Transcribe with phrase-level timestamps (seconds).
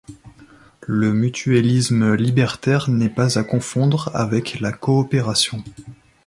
[0.87, 5.63] Le mutuellisme libertaire n'est pas à confondre avec la coopération.